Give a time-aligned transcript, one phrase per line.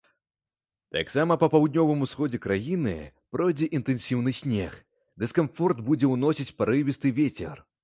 [0.95, 2.95] Таксама па паўднёвым усходзе краіны
[3.37, 4.81] пройдзе інтэнсіўны снег,
[5.27, 7.65] дыскамфорт будзе ўносіць парывісты вецер.